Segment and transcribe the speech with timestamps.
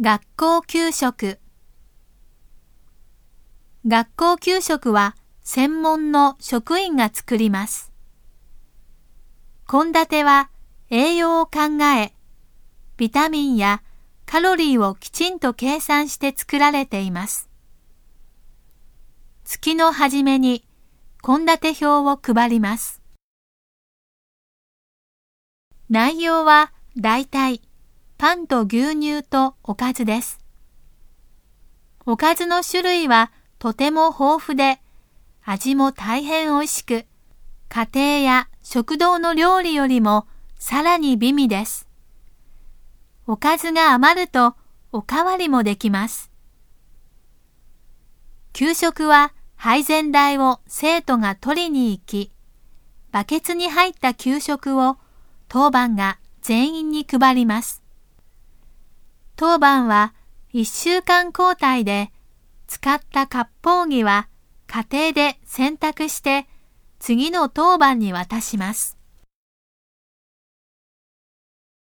[0.00, 1.40] 学校給食
[3.84, 7.90] 学校給食は専門の職員が作ります。
[9.68, 10.50] 献立は
[10.88, 12.12] 栄養を考え、
[12.96, 13.82] ビタミンや
[14.24, 17.48] カロリーをきちんと計算して作られています。
[19.44, 20.64] 月の初めに
[21.24, 23.02] 献立表を配ります。
[25.90, 27.67] 内容はだいたい
[28.20, 30.40] パンと牛乳とおかずです。
[32.04, 34.80] おかずの種類はとても豊富で、
[35.44, 37.06] 味も大変美味しく、
[37.68, 40.26] 家庭や食堂の料理よりも
[40.56, 41.86] さらに美味です。
[43.24, 44.56] おかずが余ると
[44.90, 46.32] おかわりもできます。
[48.52, 52.32] 給食は配膳台を生徒が取りに行き、
[53.12, 54.96] バケツに入った給食を
[55.46, 57.84] 当番が全員に配ります。
[59.38, 60.14] 当番は
[60.52, 62.10] 1週間交代で
[62.66, 64.28] 使った割烹着は
[64.66, 66.48] 家庭で洗濯して
[66.98, 68.97] 次の当番に渡します。